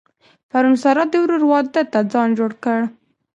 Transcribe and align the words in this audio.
پرون 0.49 0.75
سارا 0.81 1.03
د 1.05 1.13
ورور 1.23 1.43
واده 1.51 1.81
ته 1.91 1.99
ځان 2.11 2.29
جوړ 2.37 2.51
کړ. 2.63 2.79